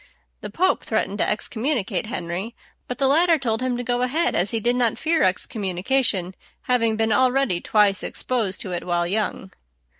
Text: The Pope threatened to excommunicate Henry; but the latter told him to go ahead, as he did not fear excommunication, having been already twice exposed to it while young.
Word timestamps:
The 0.39 0.49
Pope 0.49 0.83
threatened 0.83 1.19
to 1.19 1.29
excommunicate 1.29 2.07
Henry; 2.07 2.55
but 2.87 2.97
the 2.97 3.05
latter 3.07 3.37
told 3.37 3.61
him 3.61 3.77
to 3.77 3.83
go 3.83 4.01
ahead, 4.01 4.33
as 4.33 4.49
he 4.49 4.59
did 4.59 4.75
not 4.75 4.97
fear 4.97 5.21
excommunication, 5.21 6.33
having 6.63 6.95
been 6.95 7.11
already 7.11 7.61
twice 7.61 8.01
exposed 8.01 8.59
to 8.61 8.71
it 8.71 8.83
while 8.83 9.05
young. 9.05 9.51